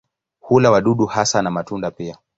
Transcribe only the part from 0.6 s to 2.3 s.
wadudu hasa na matunda pia.